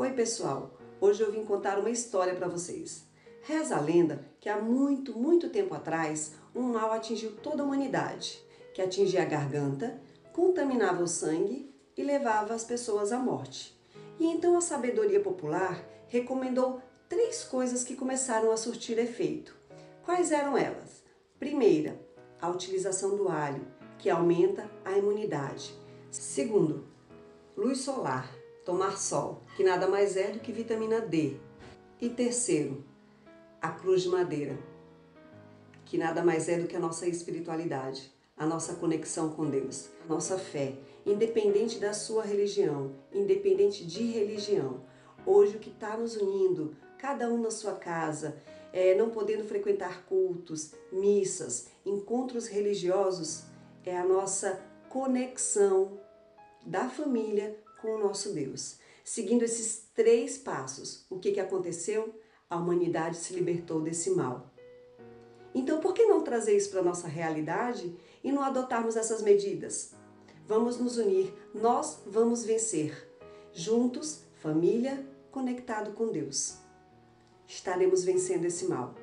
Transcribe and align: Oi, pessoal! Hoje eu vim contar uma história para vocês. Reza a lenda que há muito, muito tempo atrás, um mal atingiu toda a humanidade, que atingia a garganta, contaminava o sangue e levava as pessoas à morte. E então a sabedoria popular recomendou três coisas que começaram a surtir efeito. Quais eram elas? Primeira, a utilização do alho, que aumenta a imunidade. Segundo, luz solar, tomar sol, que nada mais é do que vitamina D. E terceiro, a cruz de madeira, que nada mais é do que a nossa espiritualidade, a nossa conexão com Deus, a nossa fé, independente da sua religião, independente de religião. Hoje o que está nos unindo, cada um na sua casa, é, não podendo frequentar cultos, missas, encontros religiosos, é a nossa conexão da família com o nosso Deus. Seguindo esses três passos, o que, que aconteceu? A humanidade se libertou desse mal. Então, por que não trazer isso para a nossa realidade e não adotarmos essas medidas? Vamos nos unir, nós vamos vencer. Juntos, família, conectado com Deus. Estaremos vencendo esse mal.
Oi, 0.00 0.12
pessoal! 0.12 0.78
Hoje 1.00 1.24
eu 1.24 1.32
vim 1.32 1.44
contar 1.44 1.76
uma 1.76 1.90
história 1.90 2.32
para 2.32 2.46
vocês. 2.46 3.04
Reza 3.42 3.76
a 3.76 3.80
lenda 3.80 4.24
que 4.38 4.48
há 4.48 4.56
muito, 4.56 5.18
muito 5.18 5.50
tempo 5.50 5.74
atrás, 5.74 6.34
um 6.54 6.62
mal 6.62 6.92
atingiu 6.92 7.32
toda 7.42 7.64
a 7.64 7.66
humanidade, 7.66 8.40
que 8.72 8.80
atingia 8.80 9.22
a 9.22 9.24
garganta, 9.24 10.00
contaminava 10.32 11.02
o 11.02 11.08
sangue 11.08 11.74
e 11.96 12.04
levava 12.04 12.54
as 12.54 12.62
pessoas 12.62 13.10
à 13.10 13.18
morte. 13.18 13.76
E 14.20 14.26
então 14.26 14.56
a 14.56 14.60
sabedoria 14.60 15.18
popular 15.18 15.84
recomendou 16.06 16.80
três 17.08 17.42
coisas 17.42 17.82
que 17.82 17.96
começaram 17.96 18.52
a 18.52 18.56
surtir 18.56 19.00
efeito. 19.00 19.52
Quais 20.04 20.30
eram 20.30 20.56
elas? 20.56 21.02
Primeira, 21.40 22.00
a 22.40 22.48
utilização 22.48 23.16
do 23.16 23.28
alho, 23.28 23.66
que 23.98 24.08
aumenta 24.08 24.70
a 24.84 24.96
imunidade. 24.96 25.76
Segundo, 26.08 26.86
luz 27.56 27.80
solar, 27.80 28.37
tomar 28.68 28.98
sol, 28.98 29.40
que 29.56 29.64
nada 29.64 29.88
mais 29.88 30.14
é 30.14 30.30
do 30.30 30.40
que 30.40 30.52
vitamina 30.52 31.00
D. 31.00 31.38
E 31.98 32.10
terceiro, 32.10 32.84
a 33.62 33.70
cruz 33.70 34.02
de 34.02 34.10
madeira, 34.10 34.58
que 35.86 35.96
nada 35.96 36.22
mais 36.22 36.50
é 36.50 36.58
do 36.58 36.68
que 36.68 36.76
a 36.76 36.78
nossa 36.78 37.08
espiritualidade, 37.08 38.12
a 38.36 38.44
nossa 38.44 38.74
conexão 38.74 39.30
com 39.30 39.48
Deus, 39.48 39.88
a 40.04 40.12
nossa 40.12 40.36
fé, 40.36 40.74
independente 41.06 41.78
da 41.78 41.94
sua 41.94 42.22
religião, 42.22 42.92
independente 43.10 43.86
de 43.86 44.02
religião. 44.02 44.82
Hoje 45.24 45.56
o 45.56 45.60
que 45.60 45.70
está 45.70 45.96
nos 45.96 46.18
unindo, 46.18 46.76
cada 46.98 47.26
um 47.30 47.40
na 47.40 47.50
sua 47.50 47.72
casa, 47.72 48.36
é, 48.70 48.94
não 48.94 49.08
podendo 49.08 49.44
frequentar 49.44 50.04
cultos, 50.04 50.74
missas, 50.92 51.68
encontros 51.86 52.46
religiosos, 52.46 53.44
é 53.82 53.96
a 53.96 54.04
nossa 54.04 54.60
conexão 54.90 55.98
da 56.66 56.88
família 56.88 57.58
com 57.80 57.94
o 57.94 57.98
nosso 57.98 58.32
Deus. 58.32 58.76
Seguindo 59.04 59.42
esses 59.42 59.88
três 59.94 60.36
passos, 60.36 61.06
o 61.08 61.18
que, 61.18 61.32
que 61.32 61.40
aconteceu? 61.40 62.14
A 62.50 62.56
humanidade 62.56 63.16
se 63.16 63.32
libertou 63.32 63.80
desse 63.80 64.10
mal. 64.10 64.52
Então, 65.54 65.80
por 65.80 65.94
que 65.94 66.04
não 66.04 66.22
trazer 66.22 66.56
isso 66.56 66.70
para 66.70 66.80
a 66.80 66.84
nossa 66.84 67.08
realidade 67.08 67.96
e 68.22 68.30
não 68.30 68.42
adotarmos 68.42 68.96
essas 68.96 69.22
medidas? 69.22 69.92
Vamos 70.46 70.78
nos 70.78 70.98
unir, 70.98 71.32
nós 71.54 72.02
vamos 72.06 72.44
vencer. 72.44 73.08
Juntos, 73.52 74.22
família, 74.36 75.04
conectado 75.30 75.92
com 75.92 76.08
Deus. 76.08 76.58
Estaremos 77.46 78.04
vencendo 78.04 78.44
esse 78.44 78.66
mal. 78.66 78.94